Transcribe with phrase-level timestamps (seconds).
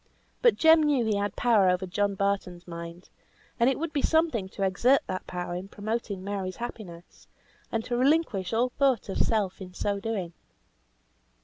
[0.41, 3.09] But Jem knew he had power over John Barton's mind;
[3.59, 7.27] and it would be something to exert that power in promoting Mary's happiness,
[7.71, 10.33] and to relinquish all thought of self in so doing.